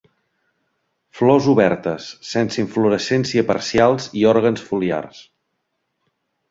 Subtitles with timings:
[1.19, 5.27] Flors obertes, sense inflorescència parcials i òrgans foliars.